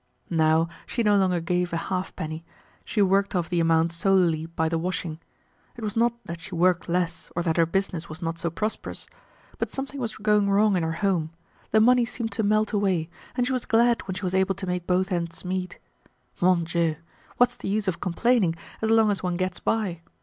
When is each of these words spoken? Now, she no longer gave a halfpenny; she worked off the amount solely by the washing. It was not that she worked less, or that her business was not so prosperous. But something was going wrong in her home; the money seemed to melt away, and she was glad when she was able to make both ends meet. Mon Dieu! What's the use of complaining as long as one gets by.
Now, 0.31 0.67
she 0.87 1.03
no 1.03 1.15
longer 1.15 1.39
gave 1.39 1.71
a 1.71 1.77
halfpenny; 1.77 2.43
she 2.83 3.03
worked 3.03 3.35
off 3.35 3.49
the 3.49 3.59
amount 3.59 3.93
solely 3.93 4.47
by 4.47 4.67
the 4.67 4.79
washing. 4.79 5.19
It 5.77 5.83
was 5.83 5.95
not 5.95 6.13
that 6.25 6.41
she 6.41 6.55
worked 6.55 6.89
less, 6.89 7.29
or 7.35 7.43
that 7.43 7.57
her 7.57 7.67
business 7.67 8.09
was 8.09 8.19
not 8.19 8.39
so 8.39 8.49
prosperous. 8.49 9.07
But 9.59 9.69
something 9.69 9.99
was 9.99 10.15
going 10.17 10.49
wrong 10.49 10.75
in 10.75 10.81
her 10.81 10.91
home; 11.05 11.29
the 11.69 11.79
money 11.79 12.03
seemed 12.05 12.31
to 12.31 12.41
melt 12.41 12.73
away, 12.73 13.11
and 13.35 13.45
she 13.45 13.53
was 13.53 13.67
glad 13.67 14.01
when 14.07 14.15
she 14.15 14.23
was 14.23 14.33
able 14.33 14.55
to 14.55 14.65
make 14.65 14.87
both 14.87 15.11
ends 15.11 15.45
meet. 15.45 15.77
Mon 16.41 16.63
Dieu! 16.63 16.95
What's 17.37 17.57
the 17.57 17.67
use 17.69 17.87
of 17.87 17.99
complaining 18.01 18.55
as 18.81 18.89
long 18.89 19.11
as 19.11 19.21
one 19.21 19.37
gets 19.37 19.59
by. 19.59 20.01